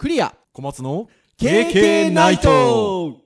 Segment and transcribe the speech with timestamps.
[0.00, 0.34] クリア。
[0.54, 3.18] 小松の KK ナイト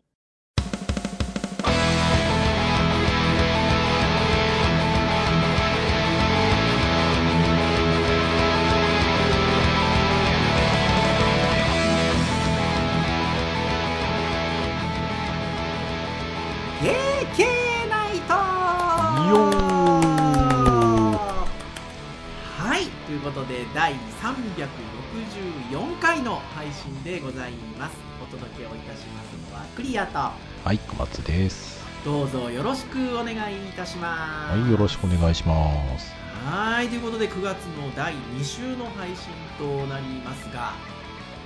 [23.34, 27.96] ことで第364回の配信でございます。
[28.23, 31.84] お届けをいたしますのはクリアとはい小松です。
[32.04, 34.56] どうぞよろしくお願いいたします。
[34.56, 36.12] はいよろしくお願いします。
[36.46, 40.74] はいということで9月の第2週の配信となりますが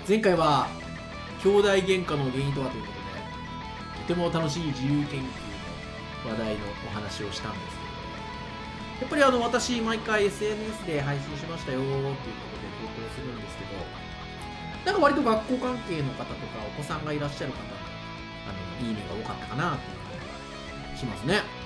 [0.07, 0.69] 前回は
[1.43, 5.23] 兄弟喧嘩の原因とはということでとても楽しい自由研究
[6.27, 7.78] の話題のお話をしたんです
[9.01, 12.23] やっぱりあの私毎回 SNS で配信しましたよっていうことで
[12.83, 13.79] 投稿するんですけど
[14.85, 16.35] なんか割と学校関係の方とか
[16.67, 17.59] お子さんがいらっしゃる方
[18.49, 20.19] あのいいねが多かったかなっていう感
[20.91, 21.59] じがしますね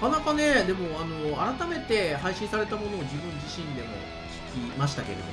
[0.00, 3.88] なかなかね、でもあの改めて配信されたものを自分自身でも
[4.54, 5.30] 聞きましたけれども、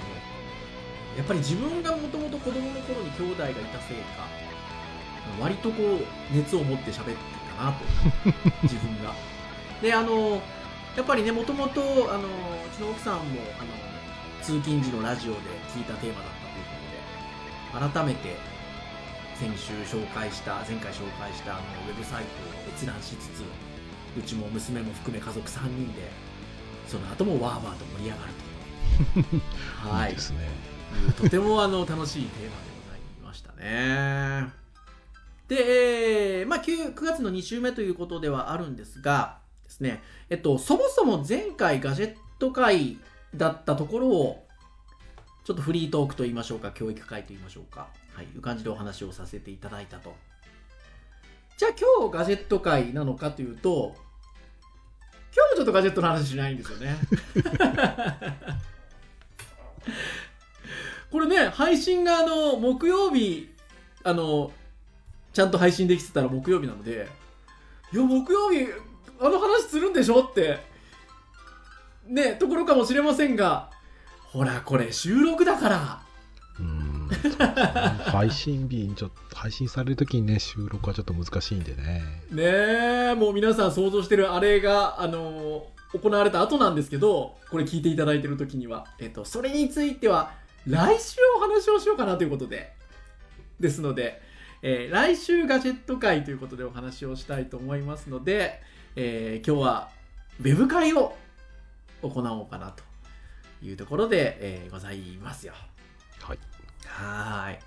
[1.17, 4.25] やっぱり自分がもともと子供の頃に兄弟がいたせいか、
[5.41, 7.15] 割とこう熱を持って喋って
[7.57, 7.83] たなと、
[8.63, 9.13] 自分が。
[9.81, 10.41] で、あの、
[10.95, 12.29] やっぱりね、もともとあのう
[12.75, 13.21] ちの奥さんも
[13.59, 13.71] あの
[14.41, 15.39] 通勤時のラジオで
[15.73, 18.37] 聞いたテーマだったということで、改めて
[19.35, 23.43] 先週紹介した、前回紹介したあのウェブサイトを閲覧しつつ、
[24.17, 26.09] うちも娘も含め家族3人で
[26.87, 28.33] その後もワーワーと盛り上がる
[29.81, 30.11] と はい。
[30.11, 30.37] いですね。
[31.17, 32.55] とてもあの楽しいテーマで
[32.85, 34.53] ございましたね。
[35.47, 39.39] で、えーまあ、9, 9月の2週目ということではあるんですが
[39.83, 40.01] ね。
[40.29, 42.97] えっとそもそも前回ガジェット会
[43.35, 44.45] だったところを
[45.43, 47.87] ちょっとフリートークと言いましょうか教育会と言いましょうか。
[48.13, 50.15] はいいう感じでお話をさせていただいたと。
[51.57, 53.95] じゃあ今日ガジェット会なのかというと
[55.35, 56.95] 今日もちょっとガジェットの話しないんですよね。
[61.11, 63.53] これね配信があの木曜日
[64.03, 64.51] あの
[65.31, 67.07] ちゃんと配信できてたら木曜日なので
[67.91, 68.67] いや木曜日
[69.25, 70.59] あの話するんでしょって。
[72.07, 73.71] ねところかもしれませんが。
[74.19, 76.01] ほらこれ収録だから。
[76.59, 77.09] うん
[78.05, 82.03] 配信日にちょっと配信されるときにね収録はちょっと難しいんでね。
[82.31, 82.43] ね
[83.11, 90.31] えもう皆さん想像してるあれがあの行われた後なんですけどこれ聞いていただいてる時には、えっと、それについては
[90.65, 92.73] 来週お話をしようかなということで。
[93.59, 94.21] ですので、
[94.61, 98.59] えー来週ガジェット会ということでお話をしたいと思いますので、
[98.95, 99.89] えー今日は
[100.39, 101.15] ウェブ会を
[102.01, 102.83] 行おうかなと
[103.65, 105.53] いうところで、えーございますよ。
[106.21, 106.39] はい
[106.85, 107.59] はーい。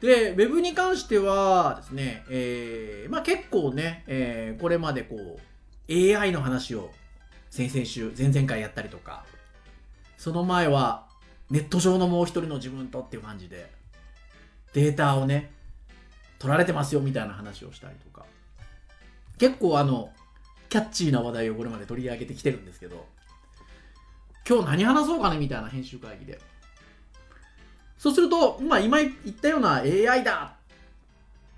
[0.00, 6.90] で、ウェブに関してはですね、えーまあ結構ね、えーこれまでこう、AI の話を
[7.50, 9.24] 先々週、前々回やったりとか、
[10.18, 11.06] その前は
[11.50, 13.70] ネット上のもう一人の自分とっていう感じで、
[14.74, 15.50] データをね、
[16.38, 18.26] 取られてますよみたいな話をしたりとか、
[19.38, 20.12] 結構あの、
[20.68, 23.06] キャッチーな話題をこれまで取り上げてきてるんですけど、
[24.48, 26.40] 今日何話そうかねみたいな編集会議で。
[27.98, 30.54] そうすると、まあ、今言ったような AI だ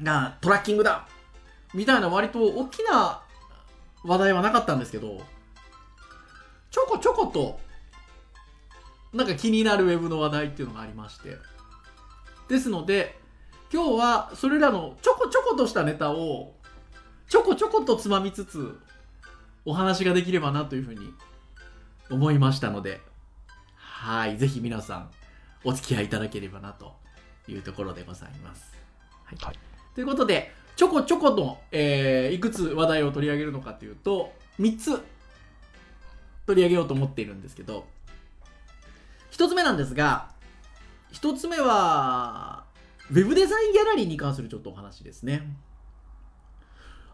[0.02, 1.06] がトラッキングだ
[1.74, 3.22] みたいな割と大きな
[4.02, 5.20] 話題はなかったんですけど、
[6.70, 7.60] ちょこちょこと、
[9.12, 11.36] なんか気になるウェブの話題っていうのがありまして。
[12.48, 13.20] ですので、
[13.72, 16.54] 今日はそれらのちょこちょことしたネタを、
[17.28, 18.80] ちょこちょことつまみつつ、
[19.64, 21.12] お話ができればなというふうに
[22.10, 23.00] 思いましたので、
[23.76, 25.10] はい、ぜひ皆さん、
[25.64, 26.94] お付き合いいただければなと
[27.48, 28.74] いうところでございます。
[29.24, 29.38] はい。
[29.44, 29.58] はい
[29.94, 35.02] ということで、ちょこちょこの、えーいくつ話題を取り上げるのかというと、3つ
[36.46, 37.86] 取り上げようと思っているんですけど、
[39.32, 40.30] 1つ目なんですが、
[41.12, 42.64] 1つ目は、
[43.10, 45.54] ウェブデザインギャラリーに関するちょっとお話ですね。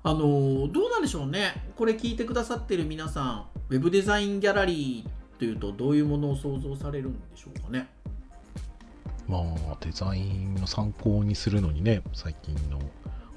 [0.06, 1.52] あのどうなんでしょうね。
[1.74, 7.88] これ聞いてくださってる皆さん、ウェブデザインギャラリーというとどういうものを想像されるんでしょうかね。
[9.26, 12.78] まあデザインの参考にするのにね最近の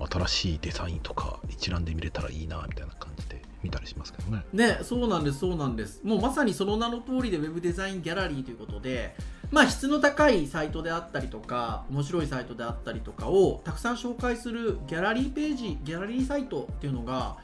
[0.08, 6.02] 新しいデザインとか一覧で見れたらいいなみたいな感じで見たりしますけどねね、そうなんです、そうなんです。
[6.04, 9.16] もうまさにその名の通りで Web デザインギャラリーということで、
[9.52, 17.38] まあ質の高いサイトであったりとか、面白いサイトであったりとかをたくさん紹介するギャラリーページ、ギャラリーサイトっていうのが、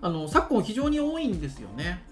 [0.00, 2.04] あの昨今非常に多いんですよね。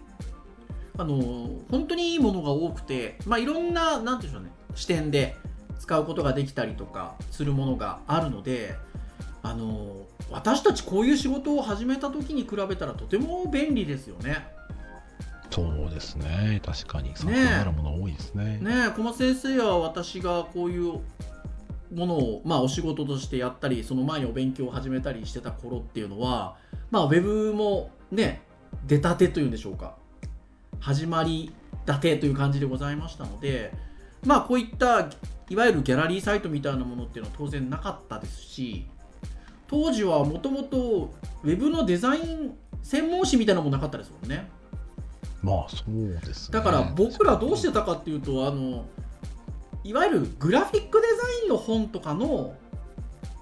[0.96, 5.36] あの本当にいいものが多くて、まあ、いろんな、なんていうんでしょうね、視点で
[5.78, 8.76] 使うことができたりとかするものがあるので
[9.42, 14.46] あの私たちこういう仕事を始めた時に比べたらとても便利ですよね。
[15.50, 16.60] そうですね。
[16.64, 17.12] 確かに。
[17.16, 18.58] 参考になるもの多いですね。
[18.58, 21.00] ねえ小松先生は私がこういう
[21.92, 26.56] ものを、まあ、お仕事としてやったりその前にお勉強を始めたりしてた頃っていうのは、
[26.92, 28.42] まあ、ウェブもね
[28.86, 29.96] 出たてというんでしょうか。
[30.78, 31.52] 始まり
[31.84, 33.72] だてという感じでございましたので
[34.24, 35.10] まあこういった
[35.48, 38.86] いわゆるギャラリーサイトみたいなものっていうのは当然なかったですし
[39.70, 41.14] 当時はもともと
[41.44, 44.50] ウェブのデザイン専門誌みたいなのもなかったですもんね。
[45.44, 46.58] まあそうですね。
[46.58, 48.84] だから僕らどうしてたかっていうとあの
[49.84, 52.56] いわゆるグラフィックデザインの本とかの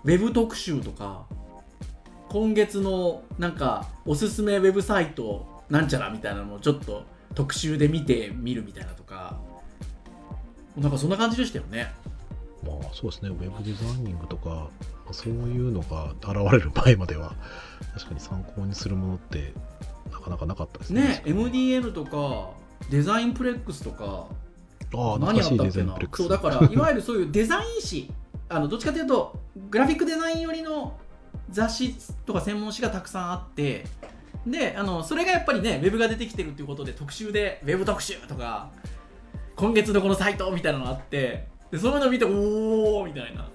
[0.05, 1.25] ウェブ特集とか
[2.29, 7.05] 今月のなんかおすすめウェブサイトなんちゃらみたいなのをちょっと
[7.35, 9.41] 特集で見てみるみたいなとか
[10.77, 11.91] なんかそんな感じでしたよね。
[12.63, 13.31] まあそうですね。
[13.31, 14.69] ウェブデザイニングとか
[15.13, 17.35] そういうのが現れる前までは
[17.95, 19.53] 確かに参考にするものって
[20.11, 21.03] なかなかなかったですね。
[21.03, 22.51] ね MDN とか
[22.91, 24.27] デザインプレックスとか
[24.95, 28.11] ああ何懐かしいデザイあったっけなそうだからいわゆる そういうデザイン誌
[28.49, 29.39] あのどっちかというと
[29.71, 30.99] グラフィックデザイン寄りの
[31.51, 31.95] 雑誌
[32.25, 33.85] とか専門誌がたくさんあって
[34.47, 38.71] であのそれがやっぱりねウェブが出てきてるっていうことで特集でウェブ特集とか
[39.57, 43.49] 今月のこのサイトみたいなのがあってでそういうの見ておおみたいな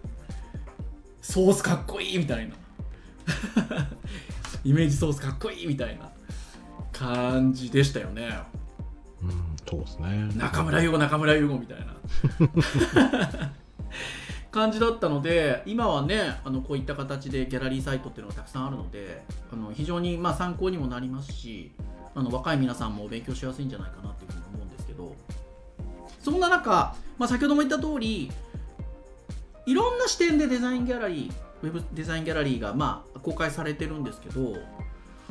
[1.23, 2.55] ソースかっこいいみたいな。
[4.63, 6.11] イメージソースかっこいいみたいな
[6.91, 8.37] 感じでしたよね。
[9.21, 9.31] うん
[9.67, 10.29] そうですね。
[10.35, 11.93] 中村優吾中村優吾みたいな。
[14.51, 21.71] 感じだったので今はねあのこういった形でギャラリーサイトっていうのがたくさんあるのであの非常にまあ参考にもなりますし
[22.13, 25.15] あの若い皆さんも勉強しやすいんじゃないかなっていうふうに思うんですけど。
[26.19, 28.31] そんな中、まあ、先ほども言った通り
[29.65, 31.33] いろんな視点でデザインギャラリー
[31.63, 34.55] ウェブデザインギャラリーがまあ公開されてるんですけど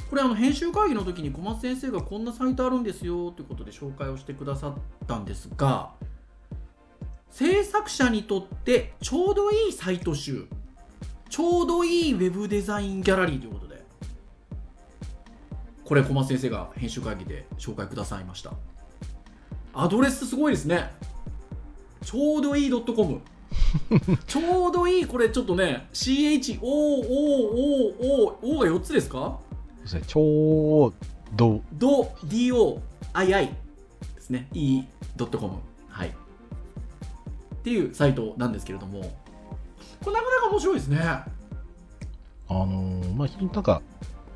[0.09, 4.75] これあの編集会議の時に小松先生がこんなサイトあるんですよということで紹介をしてくださっ
[5.07, 5.91] たんですが
[7.31, 10.47] 制作者にとってちょうどいいサイト集
[11.29, 13.83] ちょうどいいウェブデザインギャラリーということで
[15.85, 18.53] これ小松先生が編集会議で紹介くださいました。
[19.75, 20.91] アドレスすごいですね。
[22.05, 23.21] ちょうどいい .com
[24.27, 26.59] ちょうどいいこれちょっとね CHOOOOO
[28.59, 29.39] が4つですか？
[29.49, 30.03] そうですね。
[30.07, 30.95] ちょう
[31.35, 31.61] ど。
[31.75, 33.49] ド DOII
[34.15, 34.49] ですね。
[34.53, 35.55] E.com
[35.89, 36.09] はい。
[36.09, 36.13] っ
[37.63, 39.01] ていうサイトなんですけれども。
[40.05, 40.99] これなかなか面白いですね。
[41.03, 41.25] あ
[42.49, 43.81] のーまあなんか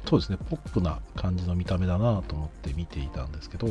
[0.08, 0.38] そうですね。
[0.48, 3.66] ポップな感じの見た目だなと思って見ていたんですけど、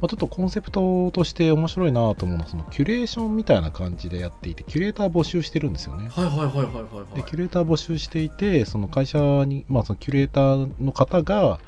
[0.00, 6.08] まあ、ちょっとコンセプトとして面白いなと思うのはそのキュレーションみたいな感じでやっていてキュレーター募集してるんですよね。
[6.08, 7.16] はいはいはいはいはいはい。
[7.16, 11.58] でキュレーター募集していてその会社に、まあ、そのキュレーターの方が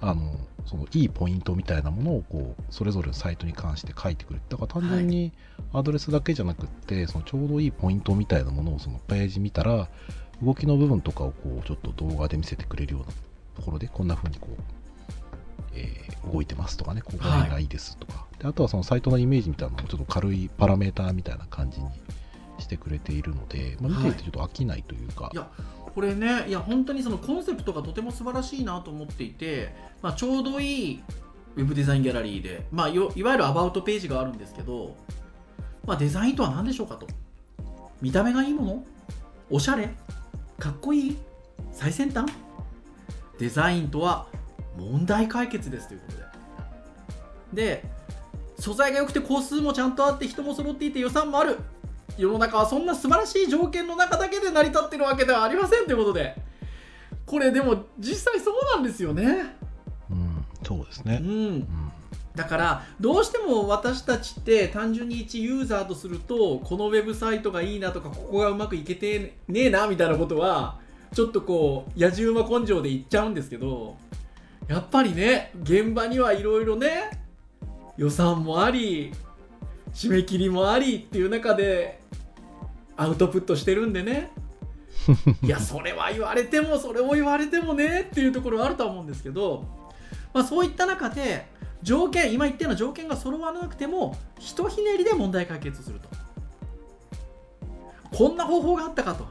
[0.00, 0.36] あの
[0.66, 5.32] そのいいポイントみたいなものをこうそれぞれのサイトに関して書いてくるだから単純に
[5.72, 9.88] アドレスだけじゃなくって、そのちょうどいいポイントみたいなものをそのページ見たら
[10.42, 13.12] 動きの部分とかをこうちょっと動画で見せてくれるような
[13.56, 14.75] ところでこんな風にこう、
[15.76, 21.88] えー動いてますとかねここら辺がいいですとか、であとはそのサイトのイメージみたいなのをちょっと軽いパラメーターみたいな感じに
[22.58, 25.48] してくれているので、まあ、見ていてちょっと飽きないというか、いや
[25.94, 31.02] これねいや本当にそのコンセプトがとても素晴らしいなと思っていて、まあ、ちょうどいい
[31.54, 34.96] ウェブデザインギャラリーで、まあ、よいわゆるアバウトページがあるんですけど、
[35.86, 37.06] まあ、デザインとは何でしょうかと。
[38.02, 38.84] 見た目がいいもの？
[39.50, 39.94] おしゃれ？
[40.58, 41.16] かっこいい？
[41.70, 42.26] 最先端？
[43.38, 44.26] デザインとは
[44.76, 46.16] 問題解決ですということ
[47.56, 47.72] で。
[47.80, 47.84] で
[48.58, 51.58] 素材が良くて工数もちゃんとあって人も揃っていて予算もある。
[52.16, 56.34] 世の中はそんな素晴らしい条件の中だけで成り立ってるわけではありませんということで。
[57.26, 59.56] これでも実際そうなんですよね。
[60.10, 61.28] うん、そうですね、うん。
[61.28, 61.92] うん
[62.36, 70.78] だからどうしても私たちって単純に一ユーザーとするとこのウェブサイトがいいなとかここがうまくいけてねえなみたいなことは
[71.14, 73.96] ちょっとこう野じ馬根性で言っちゃうんですけど
[74.68, 77.10] やっぱりね現場にはいろいろね
[77.96, 79.12] 予算もあり
[79.94, 82.00] 締め切りもありっていう中で
[82.96, 84.30] アウトプットしてるんでね。
[85.42, 89.64] いやそれは言われてもそれを言われてもねっていうところはあるとは思うんですけど、
[90.34, 91.46] まあ、そういった中で
[91.82, 96.08] 条件今言ったような条件が揃わなくてもひとひねりで問題解決すると。
[98.16, 99.26] こんな方法があったかと。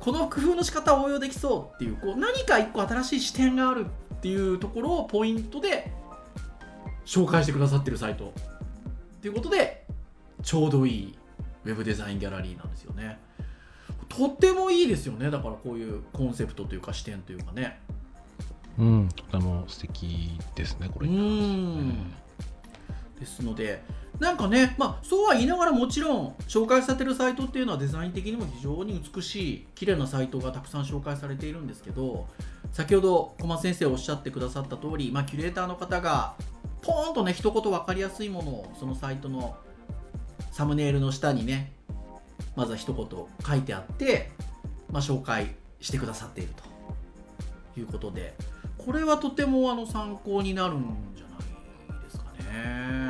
[0.00, 3.86] この工夫の仕方を応用できそうっていうこう何か一個新しい視点がある
[4.20, 5.90] っていうところをポイントで
[7.06, 8.34] 紹介してくださってるサイト。
[9.22, 9.86] ということで
[10.42, 11.14] ちょうどいい
[11.64, 13.18] ウェブデザインギャラリーなんですよね。
[14.10, 15.30] とってもいいですよね。
[15.30, 17.80] だからこういうコンセプトというか視点というかね。
[18.78, 21.08] うん、とても素敵ですね、これ。
[21.08, 22.12] うん。
[23.18, 23.82] ですので
[24.18, 32.26] なんかね、まあ、そうは言いながらもちろん紹介されてるサイトっていうのはデザイン的にも非常に美しい綺麗なサイトがたくさん紹介されているんですけど
[32.72, 36.34] 先ほど小松先生おっしゃってくださった通り、まあ、キュレーターの方が
[36.82, 39.56] ポーンとね一言分かりやすいものをそのサイトの
[40.52, 41.72] サムネイルの下にね
[42.56, 44.30] まずは一言書いてあって、
[44.90, 46.50] まあ、紹介してくださっている
[47.74, 48.34] ということで
[48.78, 50.84] これはとてもあの参考になるん
[51.14, 51.26] じゃ
[51.92, 52.40] ないですかね。
[52.54, 53.06] うん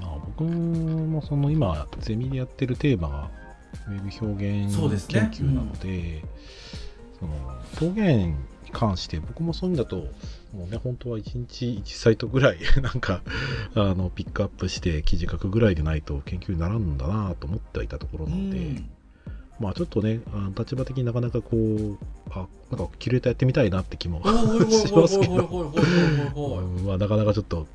[0.00, 3.30] まあ、僕もその今、ゼミでやってるテーマが
[3.88, 6.22] ウェブ表現研究なので、
[7.78, 9.96] その表現に関して僕もそういうんだと、
[10.54, 13.22] もうね、本当は1日1サイトぐらい なんか
[13.74, 18.90] あのピックアップして記事書くぐらいでないと研究にならんんだなと思ってはいたところなので、うん。
[19.60, 21.98] まあちょっとね、あの立場的になかなかこう、
[22.30, 24.20] あなんかキュレーターやってみたいなって気も
[24.70, 25.72] しますけど、
[26.84, 27.66] まあなかなかちょっと、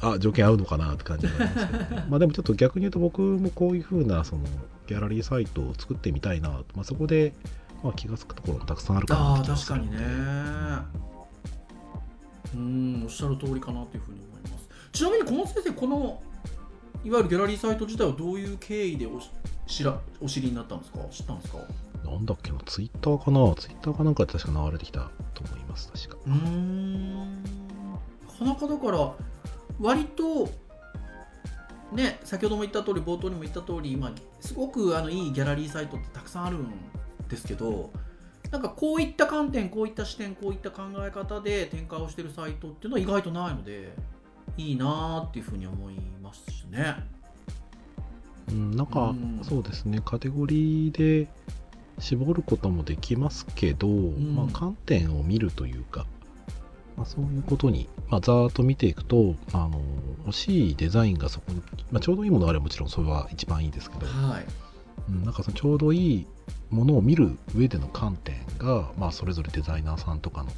[0.00, 4.42] あ条件合うのかなって感じになりますけど、ね、まあでもちょっと逆に言うと僕もこういう風なその
[4.88, 7.32] ギャラリーサイトを作ってみたいな、まあ、そこで、
[7.82, 9.98] まあ、気がつくところもたくさんあるかなあ確かにね。
[12.54, 14.68] うんおっしゃる通りかなというふうに思います。
[14.92, 16.22] ちなみに小松先生この
[17.04, 19.30] いわゆるギャラリーサイト自体はどういう経緯でおし
[19.66, 20.98] 知らお知りになったんですか？
[21.10, 21.58] 知ったんですか？
[22.04, 23.54] なんだっけな、ツイッターかな？
[23.54, 26.16] ツイッターかなんかで確か流れてきたと思います、確か。
[26.26, 27.42] うーん。
[27.42, 27.48] な
[28.38, 29.14] かなかだから
[29.80, 30.50] 割と
[31.92, 36.66] ね先ほども言った通り冒頭にも言った通り今すごくあのいいギャラリーサイトってたくさんあるん
[37.32, 37.90] ですけど
[38.50, 43.94] なんかこういった観点こういった視点こういった考え方で展開をしてるサイトっていうのは意外とないので
[44.58, 46.96] いいなーっていうふうに思いますしね。
[48.50, 49.40] うん、なんか、うん。
[49.42, 51.30] そうですね、カテゴリーで
[51.98, 54.36] 絞ることもできますけど、ん。
[54.36, 56.06] まあ、観点を見るというか、
[56.96, 59.80] まあ、そういうことに、まあ、ざーっと見ていくと、あの
[60.26, 64.44] 欲しいデザインがそこに、まあ、ちょうどいいものがあればもちろんそれは一番いいですけど、はい
[65.08, 66.26] うん、なんかそのちょうどいい
[66.70, 70.50] ものを見る上での観点が、まあ、それぞれデザイナーさんとかの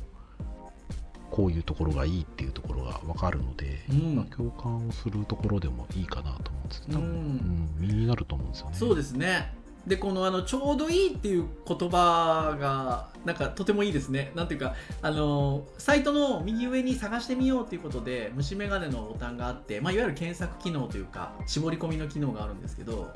[1.30, 4.14] こういうところがいいっていうところが分かるので、うん。
[4.14, 8.76] まあ、共感をするところでもいいかなと思うんですけど、うんうん、身になると思うんですよね。
[8.76, 9.52] そうですね。
[9.86, 14.32] でこのあのちょうどいいっていう言葉がなんかとてもいいですね。
[14.34, 23.10] なんていうかあのサイトの右上に探してみようということで虫眼鏡のボタンがあって、まあ、いわゆる検索機能というか絞り込みの機能があるんですけど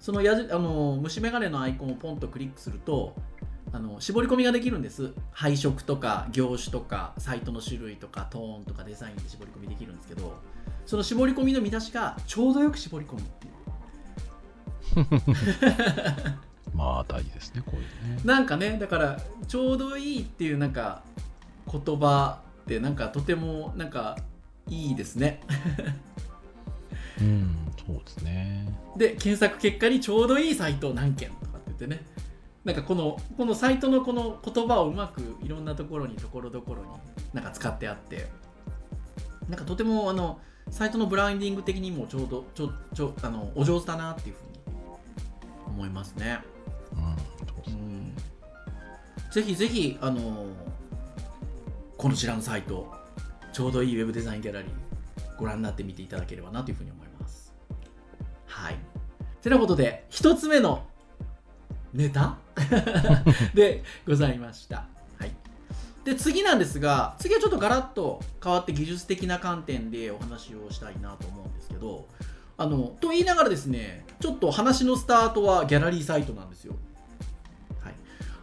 [0.00, 3.14] そのやじあの虫眼鏡のアイコンをポンとクリックすると
[3.72, 5.12] あの絞り込みができるんです。
[5.32, 10.38] 配色とか業種とかサイトの種類とかトーンとかデザインで絞り込みできるんですけど
[10.86, 13.54] その絞り込みの見出しがちょうどよく絞り込むっていう。
[16.74, 17.82] まあ大事ですね、こういう
[18.16, 18.20] ね。
[18.24, 21.02] なんかねだからちょうどいいっていうなんか
[21.70, 24.16] 言葉ってなんかとてもなんか
[24.68, 25.40] いいですね。
[27.20, 27.56] うん、
[27.88, 28.68] そうですね。
[28.96, 32.04] で検索結果にちょうどいいサイト何件とかって言ってね。
[32.64, 36.88] なんかこのこのサイトのこの言葉をうまくいろんなところにところどころに
[37.32, 38.26] なんか使ってあって。
[39.48, 40.40] なんかとてもあの
[40.70, 44.76] サイトのブランディング的にもちょうどちょちょあのお上手だなっていうふうに
[45.66, 46.40] 思いますね。
[46.92, 47.16] うん、
[47.64, 48.14] そうん。
[49.32, 50.48] ぜひぜひ、あのー
[51.98, 52.92] こちらのサイト
[53.52, 54.70] ちょうどいいウェブデザインギャラリー
[55.36, 56.97] ご覧になってみていただければなというふうに思います
[58.48, 58.76] はい。
[59.42, 60.84] てなことで一つ目の
[61.92, 62.38] ネタ？
[63.54, 64.86] でございました。
[65.18, 65.32] はい。
[66.04, 72.08] で次なんですが次はちょっとガラッと変わって技術的な観点でお話をしたいなと思うんですけど
[72.56, 76.74] あのと言いながらですねちょっと話のスタートはギャラリーサイトなんですよ。
[77.80, 77.94] はい、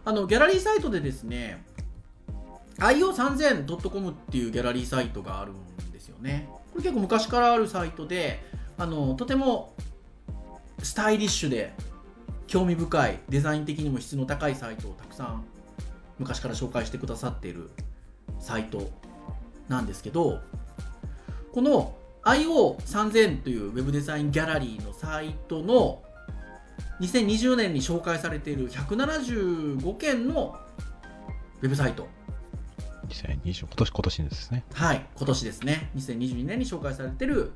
[0.04, 1.64] あのギャラリーサイトでですね
[2.78, 6.48] io3000.com っていうギャラリーサイトがあるんですよね。
[6.72, 8.42] これ結構昔からあるサイトで
[8.78, 9.74] あのとても
[10.82, 11.74] スタイリッシュで
[12.46, 15.44] 興味深いデザイン的にも質の高いサイトをたくさん
[16.18, 17.70] 昔から紹介してくださっている
[18.40, 18.90] サイト
[19.68, 20.40] なんですけど
[21.52, 26.02] この IO3000 というウェブデザインギャラリーのサイトの
[27.00, 30.58] 2020年に紹介されている175件の
[31.62, 32.08] ウェブサイト
[33.08, 34.64] 2020今年、今年ですね。
[34.72, 37.52] はい今年ですね2022年に紹介されている、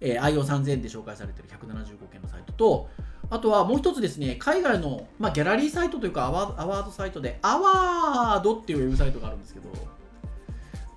[0.00, 2.88] えー IO3000 で紹介されている175件のサイトと
[3.30, 9.68] あとはもう一つですね海外の、まあ、ギャラリーサイトというかアワアワードサイトでアワードっていうウェブサイトがあるんですけど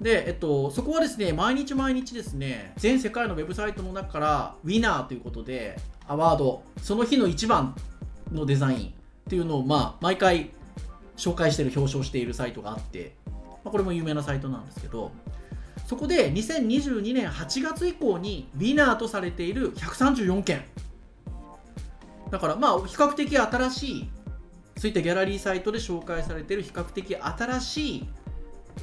[0.02, 7.76] で、えっと、そこはですね、毎日毎日ですね、全世界のウェブサイトの中から、ウィナーということで、アワード、その日の一番
[8.32, 8.92] のデザインっ
[9.30, 10.50] ていうのを、まあ、毎回
[11.18, 13.34] 紹介している、表彰しているサイトがあって、ま
[13.66, 15.12] あ、これも有名なサイトなんですけど、
[15.92, 20.64] そこで2022年8月以降にウィナーとされている134件。
[22.30, 24.10] だから、まあ、比較的新しい、
[24.78, 28.08] そういったギャラリーサイトで紹介されている比較的新しい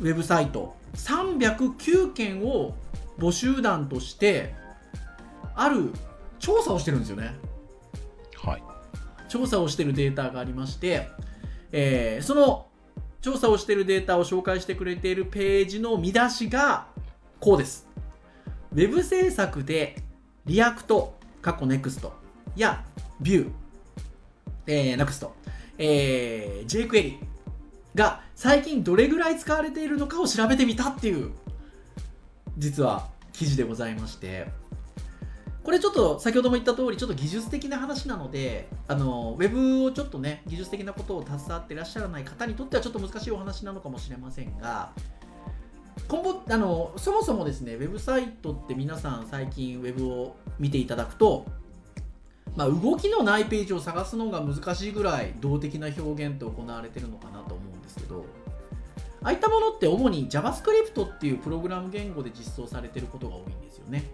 [0.02, 2.74] ウェブサイト309件を
[3.18, 4.54] 母集団として
[5.54, 5.90] ある
[6.38, 7.34] 調査をしてるんですよね
[8.36, 8.62] はい。
[9.30, 11.08] 調査をしてるデータがありまして、
[11.72, 12.67] えーその
[13.20, 16.86] 調査をしているデータを紹介してくれているページの見出しが
[17.40, 17.88] こうです。
[18.72, 19.96] ウェブ制作で
[20.46, 22.10] リアクト過去 NEXT
[22.56, 22.84] や
[23.20, 23.50] Vue、
[24.66, 25.30] えー、NEXT、
[25.78, 27.16] えー、jQuery
[27.94, 31.32] が最近どれぐらい使われているのかを調べてみたっていう
[32.56, 34.46] 実は記事でございまして。
[35.62, 44.92] これちょっと先ほども言った通りちょっと技術的な話なのであのウェブをちょっとね技術的なことを携わっていらっしゃらない方にとってはちょっと難しいお話なのかもしれませんが
[46.06, 51.46] 今後あのそもそもですねウェブサイトって皆さん最近ウェブを見ていただくと
[52.56, 58.24] まあ、動きのないページを探すのが難しいぐらい動的な表現って行われてるのかなと思うんですけど
[59.22, 64.04] ああいったものって主に JavaScript っていうプログラム言語で実装されてることが多いんですよね。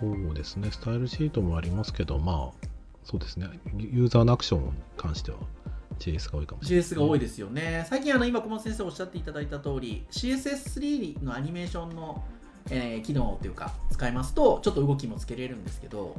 [0.00, 0.70] そうですね。
[0.70, 2.66] スタイルシートもありますけど、まあ、
[3.04, 3.48] そうですね。
[3.76, 5.38] ユーザーのアクションに関しては
[5.98, 7.86] JS が多いかもしれない、JS が多いですよね。
[7.88, 12.24] 最近あの今小松先生おっしゃっていただいた通り CSS3 のアニメーションの、
[12.70, 16.16] えー機能というか使いますとちょっと動きもつけれるんですけど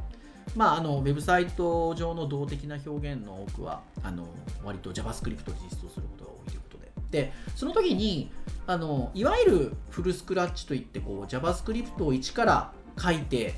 [0.56, 4.28] まああのウェブサイト上の動的な表現の多くはあの
[4.64, 8.30] 割と JavaScript で実装することが多いということででその時に
[8.68, 13.56] あのいわゆるフルスクラッチといってこう JavaScript を一から書いて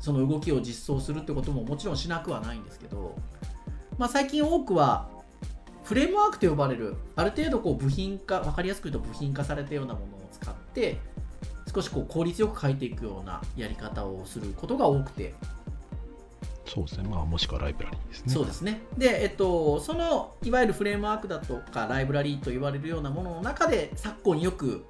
[0.00, 3.14] その動きを実装するってことももちろんしなくはないんですけど、
[3.98, 5.08] まあ、最近多くは
[5.84, 10.98] フレームワークと呼ばれるある程度こう部品化分かりやすく言うと部品化されたようなものを使って
[11.72, 15.34] 少しこう効率よく書いていくようなやり方をすることが多くて、
[16.66, 17.08] そうですね。
[17.08, 18.32] まあ、もしくはライブラリーですね。
[18.32, 24.84] そうですねで、えっと、そのいわゆるフレームワークだとかライブラリーと言われるようなものの中で昨今よく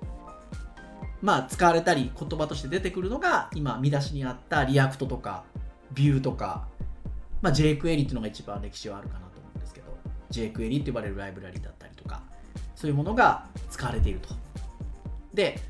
[1.22, 5.44] まあ使われたり言葉として出てくるのが今見出しにあった React とか
[5.92, 6.66] Vue とか、
[7.42, 9.86] まあ、jQuery っていうのが一番歴史はあるかなと思うんですけど
[10.30, 12.22] jQuery って呼ばれるライブラリだったりとか
[12.74, 14.34] そういうものが使われていると
[15.34, 15.60] で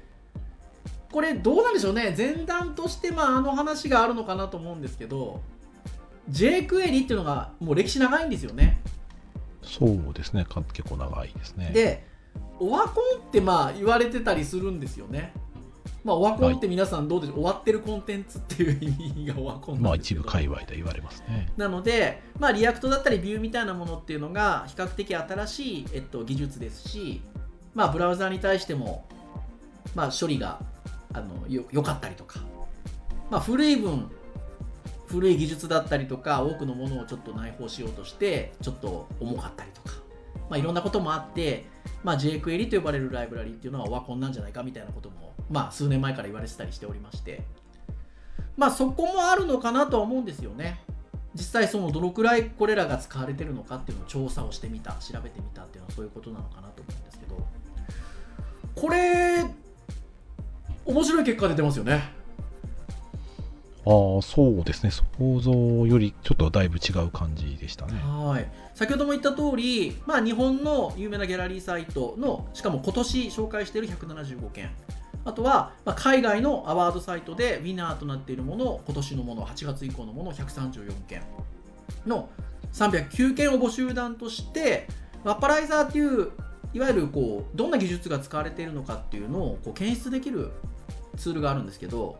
[1.10, 5.40] これどうなんでしょうね前段としてまああの話があるのかなと思うんですけど
[6.30, 8.80] jQuery っていうのがもう歴史長いんですよね
[9.62, 10.44] そうですね。
[10.44, 11.70] か結構長いですね。
[11.72, 12.04] で
[12.58, 15.32] オワコンってまあ言われてたりするんですよね。
[16.04, 20.22] まあオワコンって皆さんどうでしょう、終わってるコンテンツっていう意味がオワコンまあ、一なんですけど。
[20.22, 21.48] 部界隈で言われますね。
[21.56, 27.22] なので、まあ、 React だったり Vue みたいなものっていうのが比較的新しい、えっと、技術ですし、
[27.74, 29.06] まあ、ブラウザーに対しても、
[29.94, 30.60] まあ、処理が
[31.12, 32.40] あのよ良かったりとか、
[33.30, 34.10] まあ、古い分
[35.06, 39.96] 古い技術だったりとか多くのものをちょっと内包しようとしてちょっと重かったりとか、
[40.48, 41.66] まあ、いろんなこともあって、
[42.02, 47.42] まあ、jQuery と呼ばれるライブラリっていうのはオワコンなんじゃないかみたいなことも、まあ、数年前から言われてたりしておりまして。
[48.56, 50.80] まあそこもあるのかなとは思うんですよね。
[51.34, 57.36] 実際そのどのくらいこれらが使われてるのかっていうのを調査をしてみた調べてみたっていうのはそういうことなのかなと思うんですけど。
[58.74, 59.44] これ
[60.84, 62.19] 面白い結果出てますよね。
[63.86, 64.90] ああ、そうですね。
[64.90, 65.52] 想像
[65.86, 68.00] よりちょっとだいぶ違う感じでしたね。
[68.00, 74.70] はい先ほども言った通り、まあ、日本の有名なギャラリーサイトのしかも今年紹介している175件
[75.26, 81.22] あとは、まあ、海外のアワードサイトでウィナーとなっているもの今年のもの8月以降のもの134件
[82.06, 82.30] の
[82.72, 84.88] 309件を募集団として
[85.24, 86.30] ワッパライザーっていう
[86.72, 90.52] いわゆるこうどんな技術が使われているのかっていうのをこう検出できる
[91.16, 92.18] ツールがあるんですけど、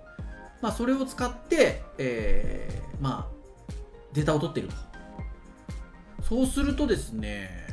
[0.61, 3.73] まあ、それを使って、えーまあ、
[4.13, 4.75] データを取っていると。
[6.23, 7.67] そうするとですね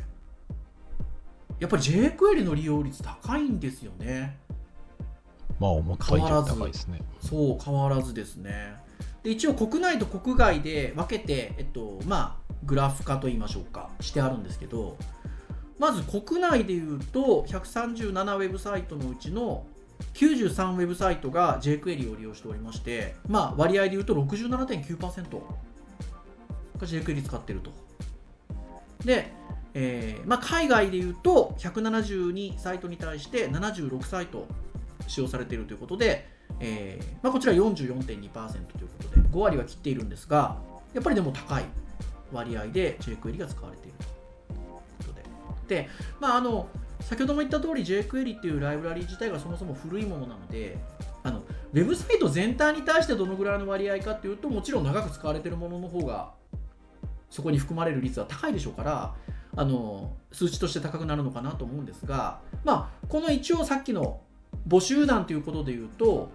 [1.60, 4.38] やっぱり jQuery の利用率高いんですよね。
[5.60, 7.00] まあ、思った以上に高いですね。
[7.20, 8.76] そう変わらずですね。
[9.22, 14.96] で一応国内と国外で分けて、えっとまあ、グラフ化といいましょうかしてあるんですけど
[15.78, 19.66] まず国内でいうと137ウェブサイトのうちの
[20.14, 27.70] 93ウェブサイトが jQuery を利用しておりまして、まあ、割合でいうと67.9%が jQuery 使ってると。
[29.04, 29.32] で、
[29.74, 34.46] えーまあ、海外でいうと172サイトに対して76サイト
[35.06, 38.28] 使用されているということで、えーまあ、こちら44.2%というこ
[39.02, 40.56] とで5割は切っているんですが
[40.94, 41.64] やっぱりでも高い
[42.32, 44.58] 割合で jQuery が使われているという
[44.98, 45.12] こと
[45.68, 45.82] で。
[45.82, 46.68] で、まあ、あの
[47.08, 50.76] 先ほども言った通り jQuery っていうライブラリー自体がそもそも古いものなので
[51.22, 51.42] あの
[51.72, 56.32] ウェブサイト全体に対してどのぐらいの割合かっていうともちろん長く使われているものの方が
[57.30, 59.14] そこに含まれる率は高いでしょうから
[59.56, 64.20] あの数値として高くなるのかなと思うんですが、まあ、この一応さっきの
[64.68, 66.30] 募集団ということでいうと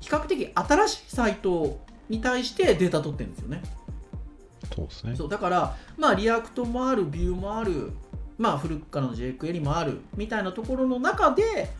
[0.00, 1.78] 比較的新しいサイト
[2.08, 3.62] に対してデータ取ってるんですよね。
[4.74, 5.16] そうですね。
[5.16, 7.92] そうだから、まあ、 React もある、 Vue もある、
[8.38, 11.70] まあ、古くからの jQuery もあるみたいなところの中で、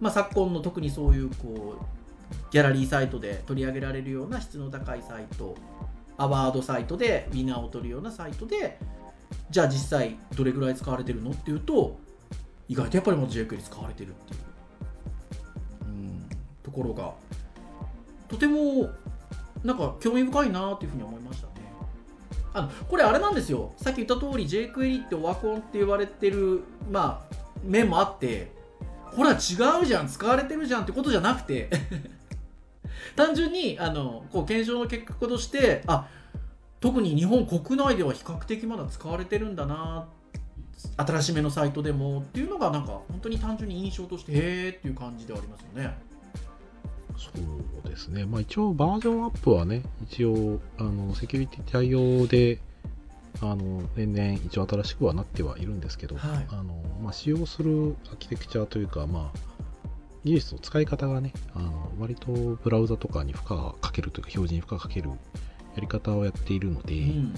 [0.00, 1.96] まあ、昨今の特にそういうこう
[2.50, 5.56] ギャラリーサイトで取り上げられるような質の高いサイト、
[6.16, 8.78] アワードサイトでウィナーを取るようなサイトで、
[9.50, 11.98] じゃあ実際どれぐらい使われてるのっていうと、
[12.68, 14.40] 意外とやっぱりもう jQuery 使われてるっていう、
[15.86, 16.28] うん、
[16.62, 17.12] ところが、
[18.28, 18.90] とても
[19.64, 21.55] なんか興味深いなっていうふうに思いました。
[22.56, 28.50] あのこれあれなんですよさっき言った通り jQuery ってオワコンって言われてるまあ面もあって
[29.14, 31.68] これは違うじゃん使われてるじゃんってことじゃなくて
[33.14, 36.08] 単純にあのこう検証の結果としてあ
[36.80, 40.06] 特に日本国内では比較的まだ使われてるんだな
[40.96, 45.94] 新しめのサイトでもっていうのがなんか本当に単純に印象としてへえっていう感じではありますよね。
[47.16, 47.30] そ
[47.84, 48.26] うですね。
[48.26, 52.60] まあ一応バージョンアップはね、一応、あの、セキュリティ対応で、
[53.40, 59.38] あの、年々一応新しくはなってはいるんですけど、はいあの、まあ使用するアーキテクチャというか、まあ、
[60.24, 65.16] 技術の使い方がね、あの、割とブラウザとかに負荷がかけるというか、表示に負荷がかけるや
[65.80, 67.34] り方をやっているので、うん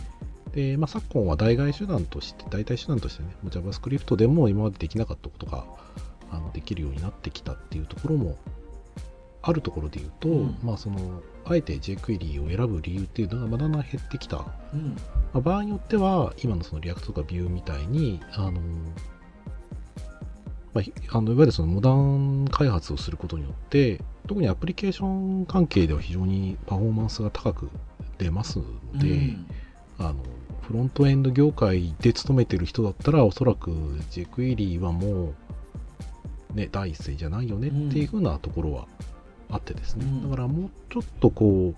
[0.52, 5.64] で、まあ、昨今は代替手段として、代替手段としてね、もう JavaScript でも今までできなかったことが
[6.30, 8.38] あのできるようになってきたっていうところも
[9.42, 10.58] あるところで言うと、うん。
[10.62, 14.36] まあ、その、あえて jQuery を選ぶ理由っていうのがまあだんだん減ってきた。
[14.36, 14.96] まうん。
[15.34, 18.60] あ、場合によっては、今のその React とか Vue みたいに、あの、
[20.74, 27.70] まあ、ひあのいわゆるそのモダン開発をすることによって、特にアプリケーション関係では非常にパフォーマンスが高く
[28.18, 28.64] 出ますの
[28.98, 29.46] で、うん。
[29.98, 30.14] あの
[30.62, 33.70] フロントエンド業界で勤めてる人だったらおそらく
[34.10, 35.34] jQuery はも
[36.52, 38.86] う、ね、第一声じゃないよねっていう風なところは
[39.50, 40.30] あってですね、うん。
[40.30, 41.74] だからもうちょっとこ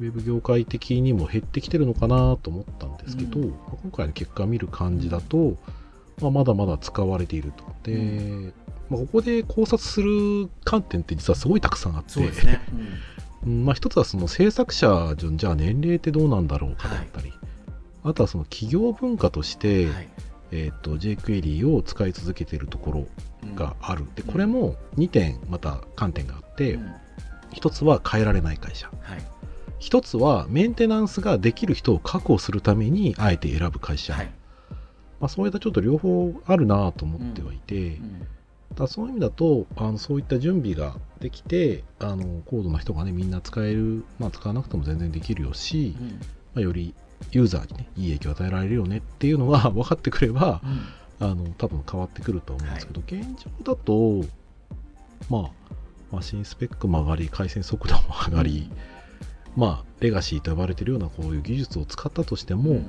[0.00, 3.48] うウェブ業界的にも減ってきてるのかなと思ったんですけど、うん。
[3.48, 5.56] まあ今回の結果見る感じだと、
[6.20, 7.64] まあ、まだまだ使われていると。
[7.82, 8.52] で、
[8.88, 12.60] まあ、ここで考察する観点って実はすごいたくさんあって、ね。
[13.44, 13.52] うん。
[13.52, 13.64] うん。
[13.64, 17.32] まあ、一つはその制作者じゃあ年齢ってどうなんだろうかだったり、
[18.02, 20.08] あとはその企業文化として、はい。
[20.52, 23.06] えー、と jQuery を使い続けているところ
[23.56, 24.32] がある、でうん。
[24.32, 26.94] これも2点また観点があって、うん。
[27.52, 28.90] 一つは変えられない会社。
[29.02, 29.22] はい。
[29.78, 34.26] 一つはメンテナンスができる人を確保するためにあえて選ぶ会社、はい。
[35.20, 38.20] まあ、そういったちょっと両方あるなと思ってはいて、うん。
[38.20, 38.28] だか
[38.84, 46.08] らそういう意味だとあのそういった準備ができてあの高度な人がねみんな使える、まあ、使わなくても全然できるよし、うん。
[46.08, 46.16] ま
[46.56, 46.94] あ、より
[47.32, 50.80] ユーザーにねいい影響を与えられるよねっていうのが 分かってくればうん。
[51.18, 54.22] あの多分変わってくると思うんですけど、現状だと
[55.30, 55.50] まあ
[56.12, 58.70] マシンスペックも上がり回線速度も上がり、
[59.56, 62.82] まあレガシーと呼ばれてるようなこういう技術を使ったとしても、うん。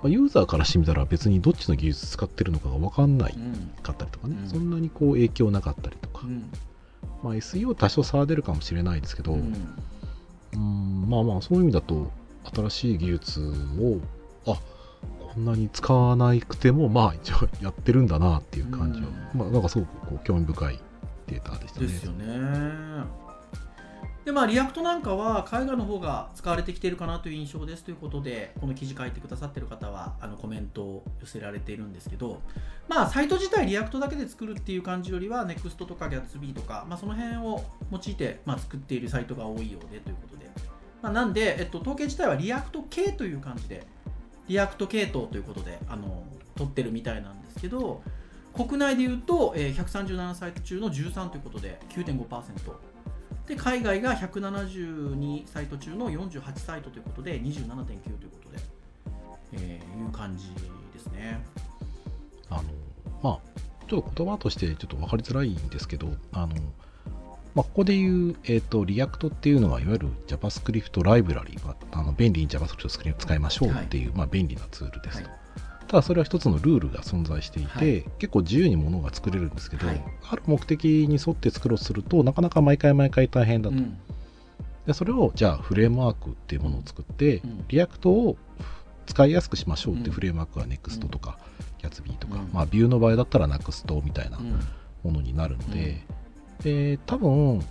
[0.00, 3.72] まあ、ユーザーからしてみたら別にどっちの技術使ってるのかが分かんないうん。
[3.82, 4.48] かったりとかね、うん。
[4.48, 6.50] そんなにこう影響なかったりとか、うん。
[7.22, 9.52] まあ、SEO 多少差は出るかもしれないですけど、ううん
[10.56, 12.10] んまあまあそういう意味だと
[12.54, 13.40] 新しい技術
[13.80, 14.00] を
[14.50, 14.60] あ
[15.34, 20.80] こんなに使わなくてもまあ一応やってるんだなっていう感じは、まあなんかすごくこう興味深い
[21.28, 21.86] データでしたね。
[21.86, 23.28] ですよね。
[24.28, 32.42] でまあ、 React なんかは海外の方が使われてきているかなという印象ですということでこの記事書いてくださってる方はあのコメントを寄せられているんですけど、
[32.88, 40.50] まあ、サイト自体 React だけで作るっていう感じよりは NEXT とか Gatsby とか、まあ、その辺を用いて、まあ、作っているサイトが多いようでということで、
[41.00, 43.86] まあ、なんで、えっと、統計自体は React 系という感じで
[44.46, 46.22] React 系統ということであの
[46.54, 48.02] 取ってるみたいなんですけど
[48.58, 52.42] 国内でいうと、えー137サイト中の13ということで9.5%
[53.46, 58.58] で海外が172サイト中の48サイトということで27.9ということで、
[59.52, 60.48] えーいう感じ
[60.92, 61.40] ですね。
[62.50, 62.62] あの
[63.22, 63.38] まあ
[63.88, 66.48] ちょっと言葉としてちょっと分かりづらいんですけどあの、
[67.54, 75.30] まあ、ここで言う、えー、と React っていうのはいわゆる JavaScript ライブラリー、まあ、あの便利に JavaScript を使いましょうっていう、まあ、便利なツールですと。
[75.88, 78.04] ただそれは一つのルールが存在していて、はい。
[78.18, 80.04] 結構自由にものが作れるんですけど、はい。
[80.30, 83.98] ある目的に沿って作ろうとするとなかなか毎回毎回大変だと、うん。
[84.86, 87.64] でそれをじゃあフレームワークっていうものを作って、うん。
[87.68, 88.36] React を
[89.06, 91.38] 使いやすくしましょうってフレームワークが NEXT とか
[91.82, 92.50] Gatsby とか、うん。
[92.52, 94.60] まあ、ビューの場合だったら NEXT みたいなうん。
[95.04, 96.04] ものになるので、
[96.62, 97.64] で多分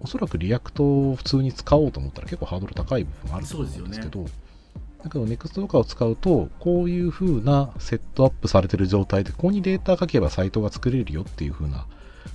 [0.00, 4.24] おそらく React を普通に使おうと思ったら結構ハードル高い部分があると思うんですけど
[5.04, 11.86] だけど NEXT とかを使うとこういう風なセットアップされてる状態でここにデータ書けばサイトが作れるよっていう風な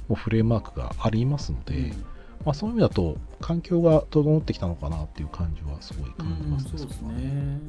[0.07, 1.89] もうフレームワークがありますので、うん。
[2.45, 7.59] まあ、そういう意味だと環境が整ってきたのかなっていう感じはすごい感じますうんそうですね。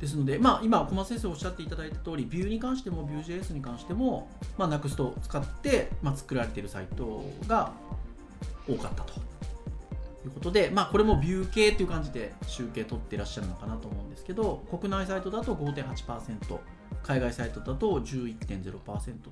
[0.00, 7.72] ですので、まあ、今、小松先生おっしゃっていただいた通り、ビューに関しても、Vue.js に関しても、まあ、NUXT を使って、まあ、作られているサイトが
[8.66, 9.12] 多かったと
[10.24, 16.58] いうことで、まあ、これもビュー系という感じで集計取っていらっしゃるのかなと思うんですけど、国内サイトだと5.8%、
[17.02, 19.30] 海外サイトだと11.0%と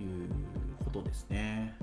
[0.00, 0.28] いう
[0.84, 1.74] ことですね。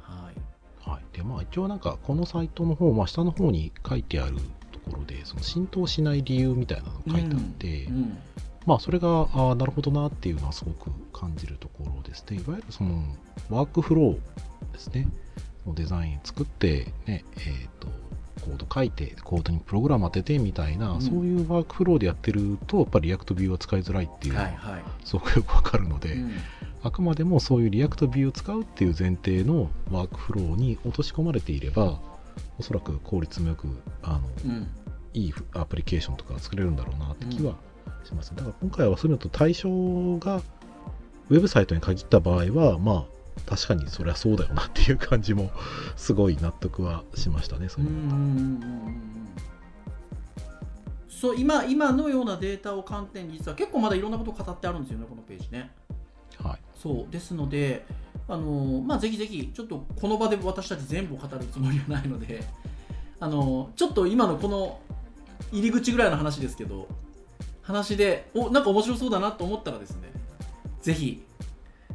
[0.00, 0.90] はい。
[0.90, 4.36] はい、でまあ一応なんかこのサイトの方、まあ、下の方に書いてある
[4.72, 8.18] ところでその浸透しない理由みたいなのが書いてあって、うん
[8.66, 13.02] まあそれがああなるほどなっていうのはすごく感じるところですねいわゆるその
[13.50, 15.08] ワークフローですね
[15.66, 17.88] のデザイン作ってねえっ、と
[18.40, 21.00] コード書いてコードにプログラム当ててみたいな、うん。
[21.00, 24.82] そういうワークフローでやってるとやっぱり React Vue は使いづらいっていうのはいははい。
[25.04, 26.32] すごくよくわかるので、うん。
[26.82, 32.00] あくまでもそういう React Vue を使うっていう前提のワークフローに落とし込まれていれば
[32.58, 33.68] おそらく効率もよく
[34.02, 34.66] あのうん。
[35.14, 37.54] いいアプリケーションとか作れるんだろうなって気は
[38.04, 39.68] します、だから今回はそういうのと対象
[40.18, 40.40] が
[41.28, 43.04] ウェブサイトに限った場合はまあ
[43.46, 45.50] 確かにそりゃそうだよなっていう感じも
[45.96, 47.92] すごい納得はしましたねそううんい
[51.08, 55.70] うそう今今のようなデータを観点に実は結構まだいろんなこと語ってあるんですよねこのページね。
[56.42, 56.58] はい。
[56.74, 57.84] そうですので
[58.28, 62.42] あのまあぜひぜひちょっとこの場で私たち全部を語るつもりはないので
[63.20, 64.80] あのちょっと今のこの
[65.52, 66.88] 入り口ぐらいの話ですけど
[67.62, 70.10] 話でおなんか面白そうだなと思ったらですね
[70.80, 71.22] ぜひ、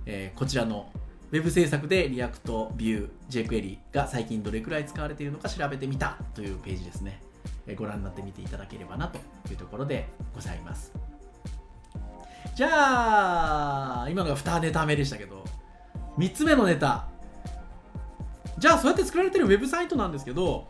[0.06, 0.90] えーこちらの
[1.30, 7.22] ウェブ制作で React、Vue、jQuery が最近どれくらい使われているのか調べてみたというページですね。
[7.76, 9.20] ご覧になってみていただければなと
[9.52, 10.94] いうところでございます。
[12.56, 12.70] じゃ
[14.04, 15.44] あ、今のが2ネタ目でしたけど、
[16.18, 17.08] 3つ目のネタ。
[18.58, 20.68] じゃあ、そうやって作られてるウェブサイトなんですけど、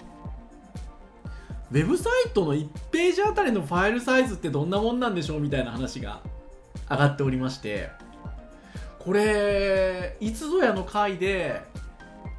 [1.71, 6.21] ウェブサイトの1ページあたりのファイルサイズってどんなもんなんでしょうみたいな話が
[6.89, 7.89] 上がっておりまして、
[9.07, 11.61] これ、いつぞやの回で、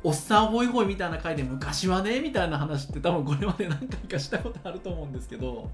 [0.04, 5.70] おっさんホイホイみたいな回で昔はねみたいな話って多分これまで何回かしたことあると思うんですけど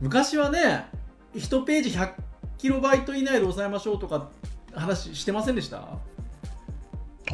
[0.00, 0.86] 昔はね
[1.34, 2.12] 1ページ100
[2.58, 4.28] キロバイト以内で抑えましょうとか
[4.72, 5.78] 話してませんでした？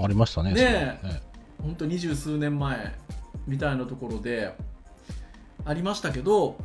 [0.03, 1.23] ありましたねねね。
[1.61, 2.95] 本当二十数年前
[3.47, 4.55] みたいなところで
[5.67, 6.57] ありましたけど、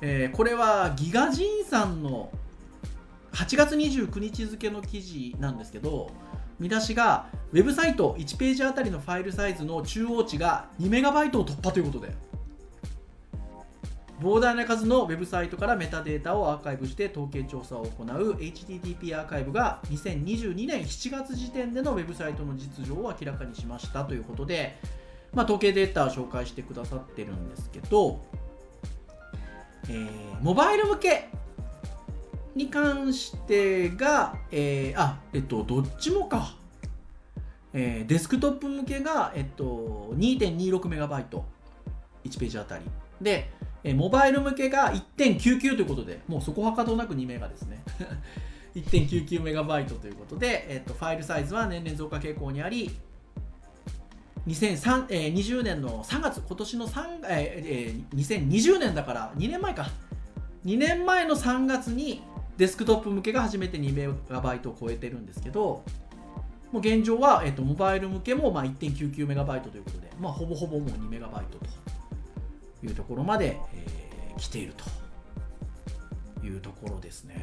[0.00, 2.32] えーこれはギガジンさんの
[3.32, 6.10] 8月29日付の記事なんですけど
[6.60, 12.14] 見出しがウェブサイト1ページあたりのファイルサイズの中央値が2メガバイトを突破ということで
[14.20, 24.78] 膨大な数のウェブサイトからメタデータをアーカイブして統計調査を行う HTTP アーカイブが2022年7月時点でのウェブサイトの実情を明らかにしましたということで、
[25.34, 28.20] まあ、統計データを紹介してくださってるんですけど、
[29.88, 31.28] えーモバイル向け
[32.54, 36.54] に関してが、えーあ、えっと、どっちもか。
[37.74, 41.44] えーデスクトップ向けが、えっと、2.26メガバイト、
[42.24, 42.84] 1ページあたり。
[43.20, 43.50] で、
[43.84, 47.82] えモバイル向けが1.99ということで、もうそこはかとなく2メガですね。
[48.76, 52.90] 1.99メガバイトということで、えっと、ファイルサイズは年々増加傾向にあり、
[54.46, 59.88] 2003えー20年の3月、今年の3、ええー2020年だから2年前か。
[60.64, 62.22] 2年前の3月に
[62.56, 65.84] デスクトップ向けが初めて2メガバイトを超えてるんですけど、
[66.70, 71.66] もう現状は、えっとモバイル向けもまあ1.99メガバイトということで、まあ、ほぼほぼもう2メガバイトと
[72.86, 74.02] いうところまで、えー
[74.38, 74.74] 来ている
[76.40, 77.36] というところですね。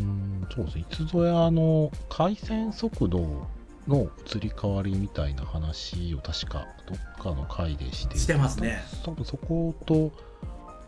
[0.00, 3.46] うんそうですねいつぞやの回線速度
[3.86, 10.12] の移り変わりみたいな話を確かどっかの回でしてしてますね多分そこと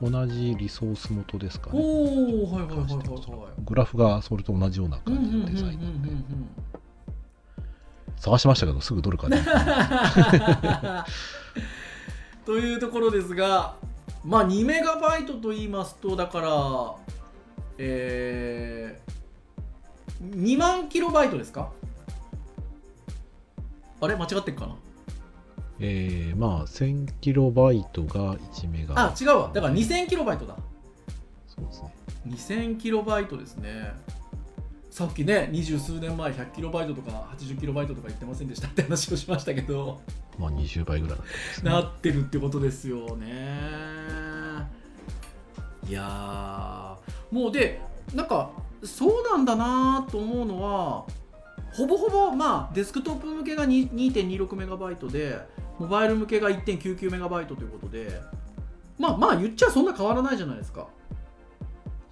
[0.02, 1.82] 同じリソース元ですかおね。
[1.82, 3.62] おはいはいはいはいはい。
[3.64, 6.10] グラフがそれと同じような感じのデザインなんで。
[8.16, 9.36] 探しましたけどすぐどれかで、
[12.44, 13.76] というところですが
[14.24, 16.94] まあ2メガバイトと言いますとだから
[17.78, 21.70] えー、2万キロバイトですか？
[24.02, 24.16] あれ？
[24.16, 24.74] 間違ってるかな？
[25.82, 28.94] えー、まあ1000キロバイトが1メガ。
[28.96, 29.50] あ違うわ。
[29.52, 30.56] だから2000キロバイトだ。
[31.48, 31.94] そうですね。
[32.28, 33.92] 2000キロバイトですね。
[34.90, 38.66] さっきね二十数年前100キロバイトとか80キロバイトとか言ってませんでした？
[38.68, 40.00] って話をしましたけど。
[40.38, 41.24] まあ20倍ぐらいね。
[41.62, 43.58] なってるってことですよね。
[45.88, 47.34] いやー。
[47.34, 47.80] もうで
[48.14, 48.50] なんか
[48.84, 51.04] そうなんだなと思うのは
[51.72, 55.38] ほぼほぼまあデスクトップ向けが2 2.26メガバイトで
[55.78, 58.20] モバイル向けが1.99メガバイトということで
[58.98, 60.88] まあまあ言っちゃそんな変わらないじゃないですか。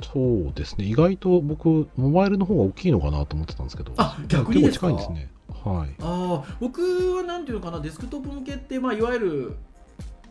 [0.00, 0.84] そうですね。
[0.84, 3.92] 意外と僕モバイルの方が大きいのかなと思ってたんですけど。
[3.96, 4.86] あ逆にですか？
[4.86, 5.30] 近いんですね。
[5.64, 5.94] はい。
[6.00, 9.56] ああ僕はなんていうのかなデスクトップ向けって、まあ、いわゆる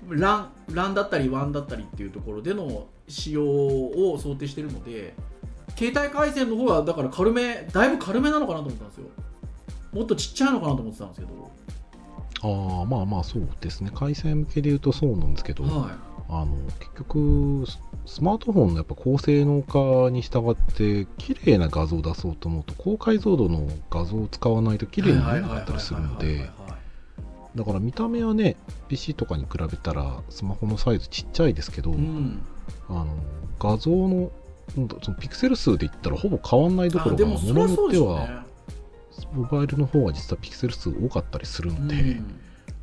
[0.09, 5.13] LAN, LAN だったり WAN だったりっていうところでの使用を想定しているので
[5.75, 9.07] 携帯回線の方がだから軽めだいぶ軽めなのかなと思ったんですよ。
[9.93, 11.51] もっとちっちゃいのかなと思ってたんですけど。
[12.39, 13.91] ああまあまあそうですね。
[13.93, 15.97] 回線向けで言うとそうなんですけど、は
[16.29, 26.49] あの結局ススマートフォンのやっぱ高性能化に従って綺麗な画像を出そうと思うと高解像度の画像を使わないと綺麗に見えなかったりするので
[27.55, 28.55] だから見た目はね
[28.87, 32.41] PC とかに比べたらスマホのサイズちっちゃいですけど、うん。
[32.89, 33.07] あの
[33.59, 34.31] 画像のうん
[34.73, 38.45] そのピクセル数で言ったらほぼ変わんないどころかものによっては
[39.33, 42.39] モバイルの方が実はピクセル数多かったりするので、うん。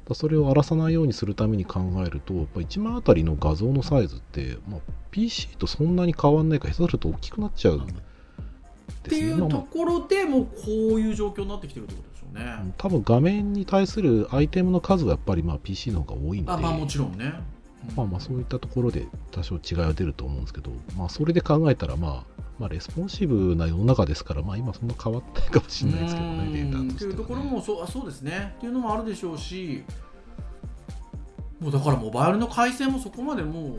[0.08, 7.86] だそれを荒らさないようにするために考えるとやっぱ1枚あたりの画像のサイズって、まあ、PC とそんなに変わんないから下手すると大きくなっちゃうんっ。
[9.02, 16.52] ていうところでもうこういう状況になってきてるってことでしょうね、あ多分画面に対するアイテムの数はやっぱりまあ PC の方が多いので。
[16.52, 17.34] あまあもちろんね、
[17.96, 27.14] まあまあそういったところで多少違いは出ると思うんですけど、まあ、それで考えたら、まあ、まあレスポンシブな世の中ですから、まあ、今そんな変わってないかもしれないですけどね、データうんとしては、ね。
[27.14, 28.54] っていうところもそうあそうですね。
[28.56, 29.84] っていうのもあるでしょうし
[31.60, 33.78] もうだからモバイルの回線もそこまでもう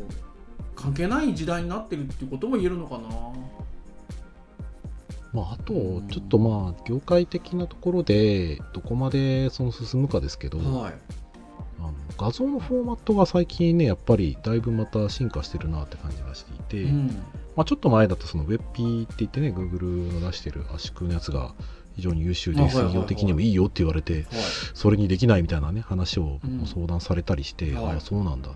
[0.75, 3.09] 関係ない時代になってるっていうことも言えるのかな。
[5.33, 10.93] まあ、あとうん、ちょっとまあ、業界的なところで、どこまでその進むかですけど、はい
[12.17, 17.07] 画像のフォーマットが最近ね、やっぱりだいぶまた進化してるなって感じがしていて、うん。
[17.55, 21.53] まあ、ちょっと前だとその WebP って言ってね、Google の出してる圧縮のやつが
[21.95, 24.23] 非常に優秀で、あはいはいはい SEO 的にもいいよって言われて、はい。
[24.73, 26.65] それにできないみたいなね、話をうん。
[26.65, 27.85] 相談されたりして、はい。
[27.93, 28.49] ああ、そうなんだ。
[28.49, 28.55] で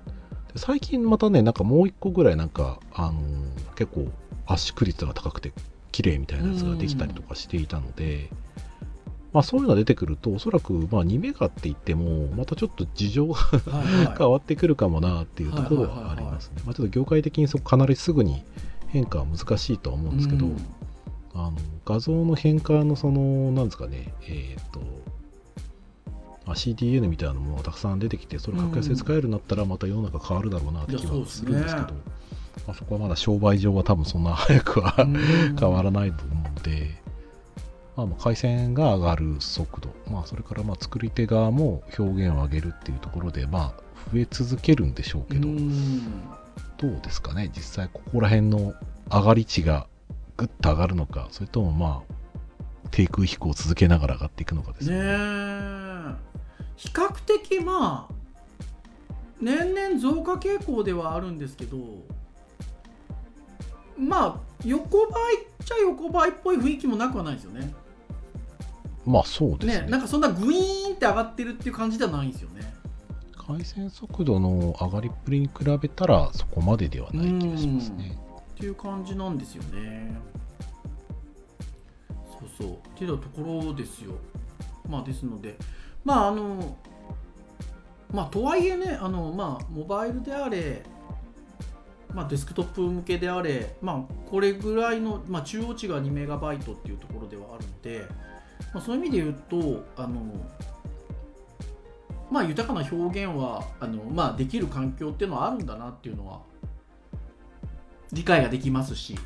[0.58, 4.12] 最近またね、なんかもう一個ぐらいなんか、あのー結構
[4.46, 5.54] 圧縮率が高くて
[5.94, 8.30] 綺麗みたいなやつができたりとかしていたので、
[9.32, 13.36] まあそういうのが出てくると、おそらくまあ2メガって言っても、またちょっと事情が
[14.18, 16.62] 変わってくるかもなっていうところはありますね。
[16.66, 18.44] まあちょっと業界的にそこかなりすぐに
[18.88, 20.58] 変化は難しいとは思うんですけど、うん。
[21.36, 21.54] あの
[21.86, 24.80] 画像の変化のその、なんですかね、えっ、と、
[26.46, 31.88] まあ CDN みたいなものがたくさん出てきて、それ格安で使えるようになったら、また世の中変わるだろうなって気はするんですけど、
[32.68, 34.96] まあ、そこはまだ商売上は多分そんな早くは
[35.60, 36.99] 変わらないと思うので、
[38.00, 46.22] まあ、まあ回線が上がる速度、まあ、それからまあ作り手側も表現を上げるっていうところで、まあ、増え続けるんでしょうけど、うん。
[46.78, 48.74] どうですかね、実際ここら辺の
[49.12, 49.88] 上がり値が
[50.38, 52.14] ぐっと上がるのか、それともまあ、
[52.92, 54.98] 低空飛行を続けながら上がっていくのかですね。
[54.98, 55.04] ね。
[55.06, 56.30] え。
[56.80, 58.14] 比較的まあ
[59.42, 61.78] 年々増加傾向ではあるんですけど
[63.98, 67.74] まあ横ばいっちゃ横ばいっぽい雰囲気もなくはないですよね
[69.10, 69.82] まあそうですね。
[69.86, 72.62] ねなんかそんなグイーンって上がってるっていう感じではないんですよね。
[73.36, 78.16] 回線速度の上がりっぷりに比べたらそこまでではない気がしますね。
[78.54, 80.16] っていう感じなんですよね。
[82.40, 82.74] そうそう。
[82.74, 84.14] っていうところですよ。
[84.88, 85.58] まあですので。
[86.06, 86.78] まああの
[88.14, 90.84] まあとはいえねあのまあモバイルであれ
[92.14, 98.08] まあ、デスクトップ向けであれ、まあ、これぐらいの、まあ、中央値が2メガバイトっていうところではあるので、
[98.74, 100.22] まあ、そういう意味で言うとあの、
[102.32, 106.42] まあ、豊かな表現はあの、まあ、できる環境っていうのはあるんだなっていうのは
[108.12, 109.18] 理解ができますし、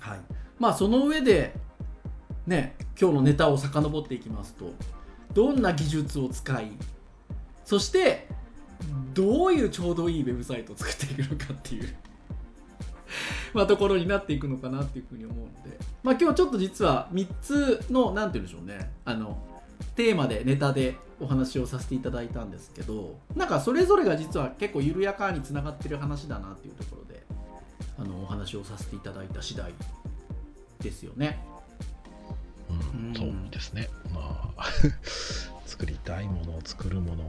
[0.00, 0.20] はい。
[0.58, 1.54] まあ、その上で、
[2.46, 4.72] ね、今日のネタを遡っていきますと
[5.34, 6.70] どんな技術を使い
[7.64, 8.26] そして
[9.12, 11.96] どういうちょうどいいウェブサイトを作っていくのかっていう
[13.54, 19.42] まあところになっていくのかなっていうふうに思うので、まあ、今日ちょっと実は3つのなんて言うんでしょうねあの
[19.94, 27.24] テーマでネタでお話をさせていただいたんですけどなんかそれぞれが実は結構緩やかにつながってる話だなっていうところで
[27.98, 29.72] あのお話をさせていただいた次第
[30.80, 31.42] ですよね。
[32.68, 33.88] うん、そうですね。
[34.12, 34.64] まあ、
[35.64, 37.24] 作りたいものを作るもの、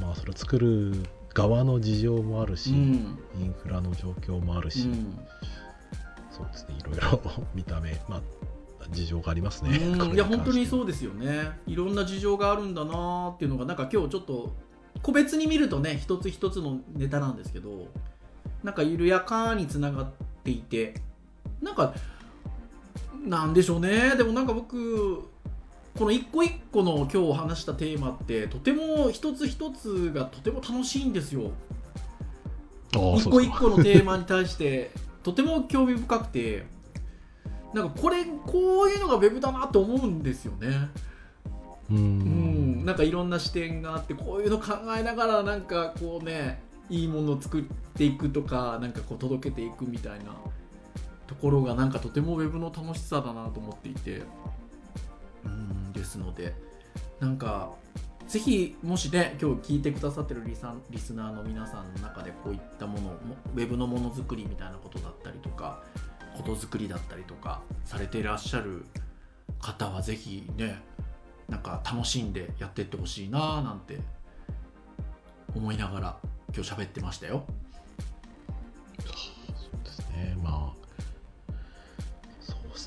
[0.00, 1.04] まあ、それを作る
[1.38, 5.16] 側の事情もあるし、うんインフラの状況もあるし、うん
[6.32, 7.20] そうですね、いろいろ
[7.54, 8.22] 見た目、まあ、
[8.90, 9.78] 事情がありますね。
[9.78, 10.66] いや本当にう。
[10.66, 14.52] そうですよねいろんな事情があるんだなっていうのがなんか今日ちょっと
[15.02, 17.86] 個別に見るとね一つ一つのネタなんですけど
[18.64, 20.06] なんか緩やかにつながっ
[20.42, 21.00] ていて
[21.62, 21.94] なんか
[23.24, 25.28] なんでしょうねでもなんか僕
[25.98, 31.50] この一個一個の今日話したテーマってとても一つ一つがとても楽しいんですよ。
[32.92, 34.90] 一個一個のテーマに対して
[35.22, 36.78] とても興味深くて。
[37.72, 40.88] なんかこれこういうのがウェブだなと思うんですよね。
[41.90, 42.82] ううん。
[42.82, 42.84] ん。
[42.84, 50.34] なんかいろんな視点があってこういうの考えながらなんかこうねいいものを作っていくとかなんかこう届けていくみたいな
[51.26, 54.22] ところがなんかとてもウェブの楽しさだなと思っていて
[55.44, 56.54] うんですので
[57.20, 57.72] なんか
[58.26, 63.16] ぜひもしね今日聞いてくださってるリサリスナーの皆さんの中でこういったもの
[63.54, 65.82] ウェブのものづくりみたいなことだったりとか
[66.36, 68.84] ことづくりだったりとかされていらっしゃる
[69.60, 70.80] 方はぜひね
[71.48, 73.98] なんか楽しんでやっていってほしいななんて
[75.56, 76.16] 思いながら
[76.54, 77.44] 今日喋ってましたよ。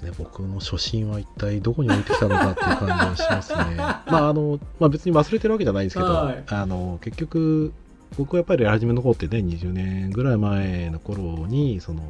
[0.02, 3.76] ですね、僕の初心は一体どこに置いてきたのかっていう感じがしますね。
[3.78, 6.44] まあ、あの、まあ別に忘れてるわけじゃないんですけど、はい。
[6.48, 7.74] あの、結局、
[8.18, 12.02] 僕はやっぱり初めの方ってね、20年ぐらい前の頃に、その、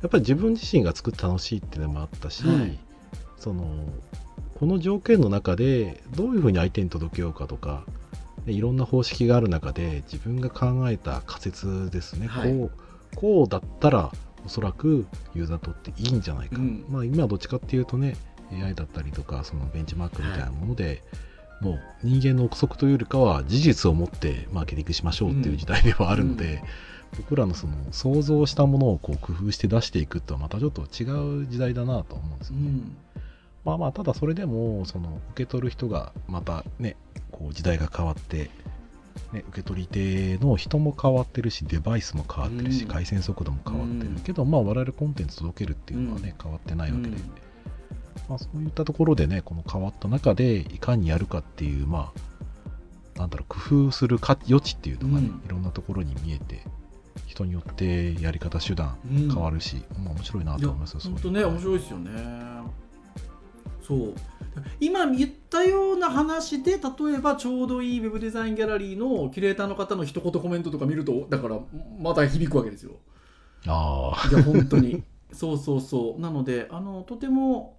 [0.00, 2.78] やっぱり自分自身が作って楽しいっていうのもあったし、はい。
[3.36, 3.64] その、
[4.58, 7.84] この条件の中でどういうふうに相手に届けようかとか、
[8.46, 12.52] でいろんな方式がある中で自分が考えた仮説ですね、はい。
[12.52, 14.10] こうこうだったら
[14.44, 16.84] おそらくユーザーにとっていいんじゃないか、うん。
[16.88, 18.16] まあ今はどっちかっていうとね
[18.52, 21.02] AI だったりとかそのベンチマークみたいなもので、
[21.60, 26.62] もう人間の憶測というよりかは事実を持ってマーケティングしましょうっていう時代ではあるので、
[27.16, 32.62] 僕らのその想像したものをこう工夫して出していくとはまたちょっと違う時代だなと思うんですよね。
[32.62, 32.96] うん。
[33.64, 36.96] まあまあただそれでもその受け取る人がまたね
[37.30, 38.50] こう時代が変わって、
[39.32, 42.88] ね、受け取り手の人も変わってるしデバイスも変わってるし、うん。
[42.88, 44.16] 回線速度も変わってるうん。
[44.20, 47.16] けど、まあ我々コンテンツ届けるっていうのはね、変わってないわけで、うん。
[48.28, 52.12] まあ、そういったところでねこの変わった中でいかにやるかっていうま
[53.16, 55.42] あなんだろう工夫するか余地っていうのがね、うん。
[55.44, 56.62] いろんなところに見えて
[57.26, 59.28] 人によってやり方手段うん。
[59.28, 62.10] 変わるし、まあ面白いなと思いますよ本当ね面白いですよね
[63.82, 64.14] そう。
[64.80, 66.78] 今言ったような話で例
[67.14, 71.58] えばちょうどいいウェブデザインギャラリーのキュレーターの方の一言コメントとか見るとだから
[71.98, 72.92] また響くわけですよ。
[73.66, 75.02] ああいや本当に。
[75.32, 76.20] そうそうそう。
[76.20, 77.78] なのであのとても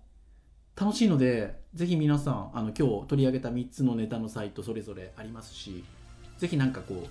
[0.75, 5.83] 楽しいのでぜひ皆さんあの今日取り上げた3つのネタのサイトそれぞれありますし
[6.37, 7.07] ぜひなんかこう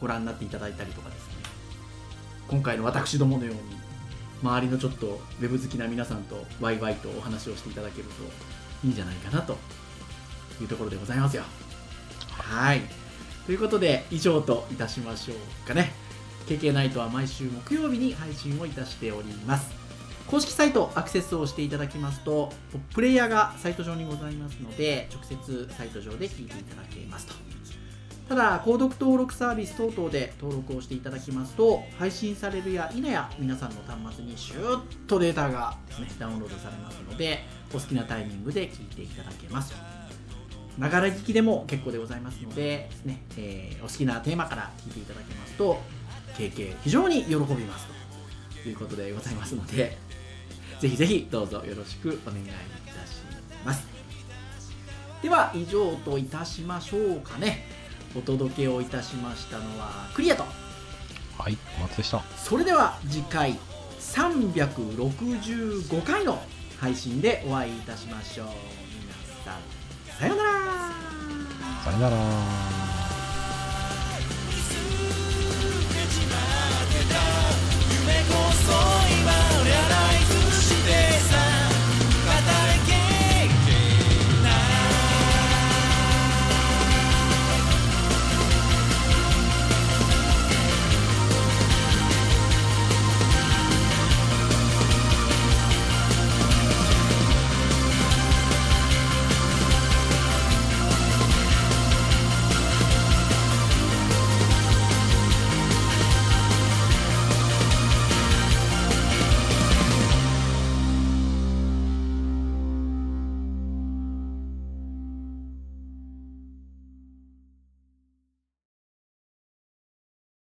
[0.00, 1.34] ご覧になっていただいたりとかですね。
[2.48, 3.60] 今回の私どものように
[4.42, 8.12] 周りのちょっとウェブ好きな皆さんとワイワイとお話をしていただけると
[8.86, 9.58] いいんじゃないかなと
[10.60, 11.42] いうところでございますよ。
[12.30, 12.82] はい。
[13.46, 15.92] ということで以上といたしましょうかね。
[16.46, 19.80] KK ナイトは毎週木曜日に配信をいたしております。
[20.26, 22.52] 公式サイトアクセスをしていただきますと
[22.94, 27.34] プレイヤーがサイト上にございますので直接サイト上で聞いていただけますと。
[28.30, 39.74] ただ購読登録サービス等々で登録をしていただきますと配信されるや否や皆さんの端末にシューッとデータがですねダウンロードされますのでお好きなタイミングで聞いていただけます。
[40.78, 45.80] ながら聞きでも結構でございますのでですね、えーお好きなテーマから聞いていただけますと
[46.38, 47.88] 経験非常に喜びます
[48.62, 49.98] ということでございますので
[50.78, 52.52] ぜひぜひどうぞよろしくお願いいた
[53.08, 53.24] し
[53.64, 53.88] ます。
[55.20, 57.69] では以上といたしましょうかね。
[58.14, 60.44] お届けをいたしましたのはクリアと。
[61.38, 62.22] はいお待ちでした。
[62.36, 63.56] それでは次回
[64.00, 66.42] 365回の
[66.78, 68.46] 配信でお会いいたしましょう。
[68.48, 68.56] 皆
[69.44, 69.56] さん
[70.18, 70.50] さようなら。
[71.84, 72.79] さよなら